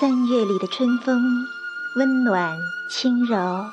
[0.00, 1.46] 三月里的春风，
[1.94, 2.56] 温暖
[2.88, 3.66] 轻柔。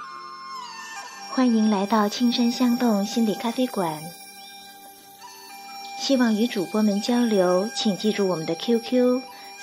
[1.29, 3.97] 欢迎来到青山香洞心理咖啡馆。
[5.97, 9.21] 希望与主播们交流，请记住我们的 QQ：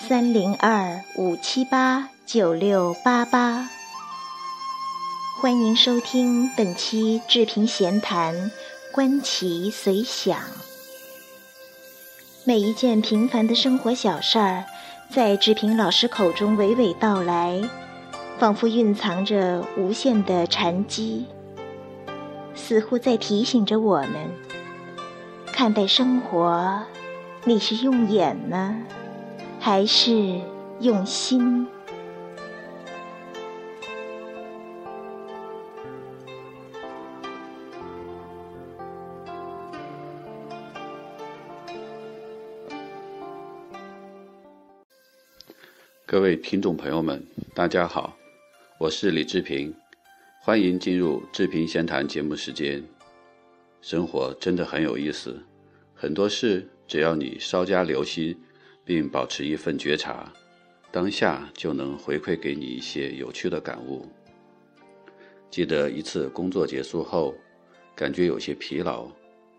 [0.08, 3.68] 三零二五七八九六八八。
[5.42, 8.50] 欢迎收听本期志平闲谈，
[8.90, 10.40] 观其随想。
[12.46, 14.64] 每一件平凡的生活小事儿。
[15.10, 17.62] 在志平老师口中娓娓道来，
[18.38, 21.26] 仿佛蕴藏着无限的禅机，
[22.54, 24.10] 似乎在提醒着我们：
[25.46, 26.82] 看待生活，
[27.44, 28.76] 你是用眼呢，
[29.60, 30.40] 还是
[30.80, 31.68] 用心？
[46.14, 47.20] 各位听众朋友们，
[47.56, 48.16] 大家好，
[48.78, 49.74] 我是李志平，
[50.40, 52.80] 欢迎进入志平闲谈节目时间。
[53.82, 55.36] 生活真的很有意思，
[55.92, 58.40] 很多事只要你稍加留心，
[58.84, 60.32] 并保持一份觉察，
[60.92, 64.06] 当下就能回馈给你一些有趣的感悟。
[65.50, 67.34] 记得一次工作结束后，
[67.96, 69.08] 感觉有些疲劳，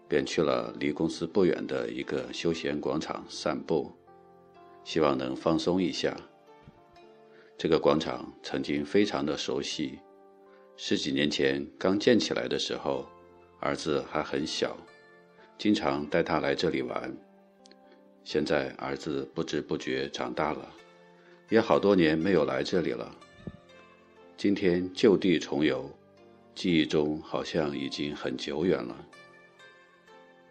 [0.08, 3.92] 便去了离公司不远的一个休闲广场散步，
[4.86, 6.16] 希望能放松一下。
[7.58, 10.00] 这个广场曾经非常的熟悉，
[10.76, 13.08] 十几年前刚建起来的时候，
[13.62, 14.76] 儿子还很小，
[15.58, 17.16] 经常带他来这里玩。
[18.26, 20.70] 现在儿子不知不觉长大了，
[21.50, 23.16] 也好多年没有来这里了。
[24.36, 25.90] 今天就地重游，
[26.54, 28.94] 记忆中好像已经很久远了。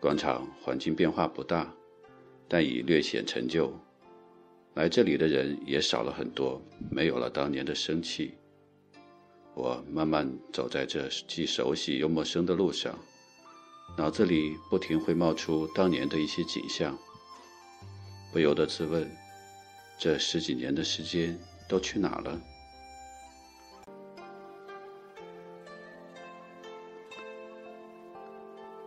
[0.01, 1.71] 广场环境变化不大，
[2.49, 3.79] 但已略显陈旧。
[4.75, 8.35] 来这里的人也少了很多，没有了当年的生气。
[9.55, 12.99] 我慢慢走在这既熟悉又陌生的路上，
[13.97, 16.99] 脑子里不停会冒出当年的一些景象，
[18.33, 19.09] 不由得自问：
[19.97, 22.41] 这十几年的时间都去哪了？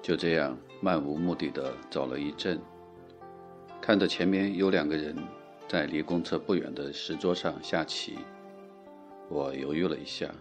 [0.02, 2.60] 就这样漫无目的的走了一阵，
[3.82, 5.16] 看着前面有两个人。
[5.68, 8.20] 在离公厕不远的石桌上下棋，
[9.28, 10.34] 我犹豫了一下，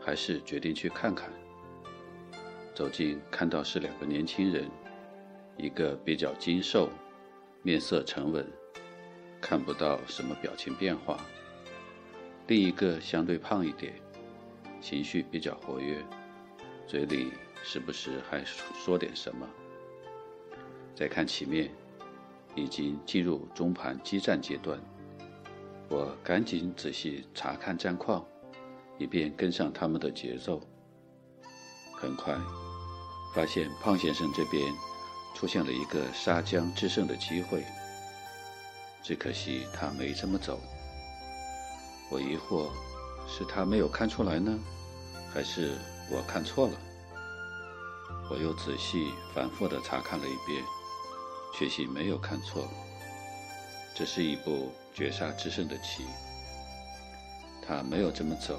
[0.00, 1.30] 还是决定去看看。
[2.74, 4.68] 走近看到是两个年轻人，
[5.56, 6.90] 一个比较精瘦，
[7.62, 8.44] 面色沉稳，
[9.40, 11.16] 看不到什么表情变化；
[12.48, 13.94] 另一个相对胖一点，
[14.80, 16.04] 情绪比较活跃，
[16.88, 19.48] 嘴里时不时还说点什么。
[20.96, 21.70] 再看棋面。
[22.54, 24.78] 已经进入中盘激战阶段，
[25.88, 28.24] 我赶紧仔细查看战况，
[28.98, 30.60] 以便跟上他们的节奏。
[31.92, 32.36] 很快，
[33.34, 34.62] 发现胖先生这边
[35.34, 37.64] 出现了一个杀将制胜的机会，
[39.02, 40.58] 只可惜他没这么走。
[42.10, 42.70] 我疑惑，
[43.28, 44.58] 是他没有看出来呢，
[45.32, 45.76] 还是
[46.10, 46.74] 我看错了？
[48.30, 50.64] 我又仔细反复地查看了一遍。
[51.52, 52.68] 确信没有看错，
[53.94, 56.04] 这是一部绝杀之胜的棋。
[57.66, 58.58] 他没有这么走，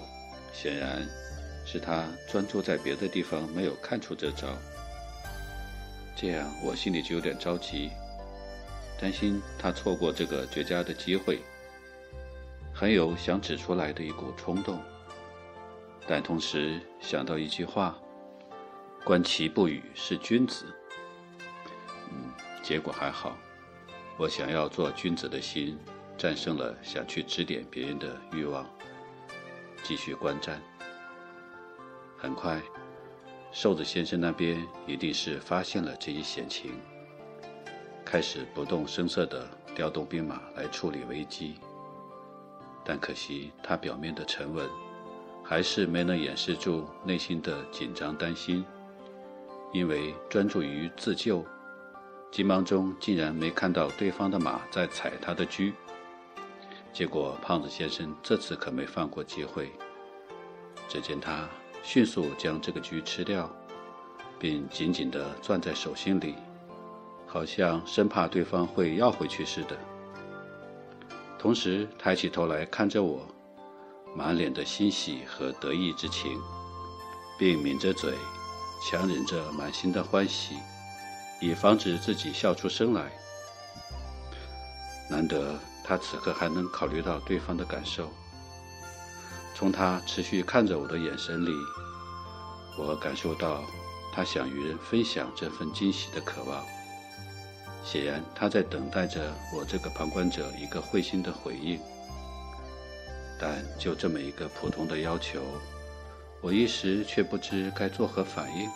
[0.53, 1.05] 显然
[1.65, 4.47] 是他专注在别的地方，没有看出这招。
[6.15, 7.89] 这样我心里就有点着急，
[8.99, 11.39] 担心他错过这个绝佳的机会，
[12.73, 14.79] 很有想指出来的一股冲动，
[16.07, 17.97] 但同时想到一句话
[19.03, 20.65] ：“观棋不语是君子。”
[22.71, 23.37] 结果还好，
[24.15, 25.77] 我想要做君子的心
[26.17, 28.65] 战胜了想去指点别人的欲望，
[29.83, 30.61] 继续观战。
[32.17, 32.61] 很快，
[33.51, 36.71] 瘦子先生那边一定是发现了这一险情，
[38.05, 39.45] 开始不动声色地
[39.75, 41.55] 调动兵马来处理危机。
[42.85, 44.65] 但可惜他表面的沉稳，
[45.43, 48.63] 还是没能掩饰住内心的紧张担心，
[49.73, 51.45] 因为专注于自救。
[52.31, 55.69] 急忙中竟然没看到对方的马在踩他的车，
[56.93, 59.69] 结果胖子先生这次可没放过机会。
[60.87, 61.45] 只见他
[61.83, 63.53] 迅速将这个车吃掉，
[64.39, 66.35] 并紧紧地攥在手心里，
[67.27, 69.77] 好像生怕对方会要回去似的。
[71.37, 73.27] 同时抬起头来看着我，
[74.15, 76.39] 满脸的欣喜和得意之情，
[77.37, 78.13] 并抿着嘴，
[78.89, 80.55] 强忍着满心的欢喜。
[81.41, 83.11] 以防止自己笑出声来。
[85.09, 88.09] 难得他此刻还能考虑到对方的感受。
[89.53, 91.51] 从他持续看着我的眼神里，
[92.77, 93.61] 我感受到
[94.13, 96.63] 他想与人分享这份惊喜的渴望。
[97.83, 101.79] 显然，他在等待着我这个旁观者一个会心的回应。
[103.39, 105.41] 但就这么一个普通的要求，
[106.41, 108.69] 我一时却不知该作何反应。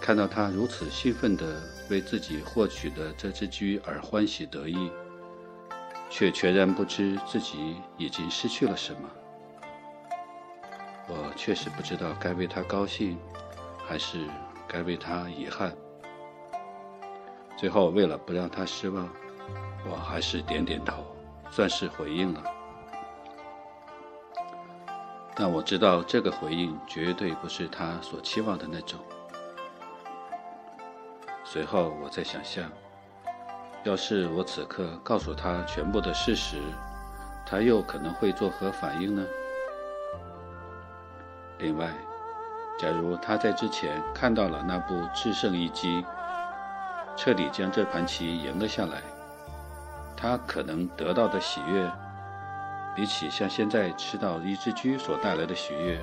[0.00, 4.90] 看到他如此兴奋地为自己获取的这只驹而欢喜得意，
[6.08, 9.00] 却全然不知自己已经失去了什么。
[11.06, 13.18] 我确实不知道该为他高兴，
[13.86, 14.26] 还是
[14.66, 15.74] 该为他遗憾。
[17.56, 19.08] 最后，为了不让他失望，
[19.90, 21.04] 我还是点点头，
[21.50, 22.42] 算是回应了。
[25.34, 28.98] 但我知道，这个回应绝对不是他所期望的那种。
[31.50, 32.70] 随后，我在想象，
[33.82, 36.60] 要是我此刻告诉他全部的事实，
[37.46, 39.24] 他又可能会作何反应呢？
[41.58, 41.88] 另外，
[42.78, 46.04] 假如他在之前看到了那部制胜一击。
[47.16, 49.00] 彻底将这盘棋赢了下来，
[50.14, 51.90] 他可能得到的喜悦，
[52.94, 55.98] 比起像现在吃到一只驹所带来的喜悦，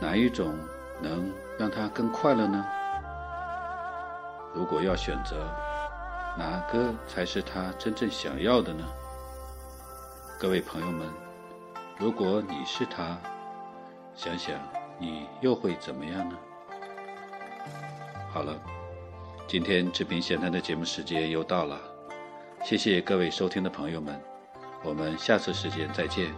[0.00, 0.54] 哪一种
[1.00, 2.64] 能让他更快乐呢？
[4.54, 5.36] 如果要选择，
[6.36, 8.84] 哪个才是他真正想要的呢？
[10.38, 11.06] 各位朋友们，
[11.98, 13.18] 如果你是他，
[14.14, 14.54] 想想
[14.98, 16.36] 你又会怎么样呢？
[18.32, 18.58] 好了。
[19.46, 21.76] 今天志平闲谈的节目时间又到了，
[22.62, 24.16] 谢谢各位收听的朋友们，
[24.84, 26.32] 我们下次时间再见。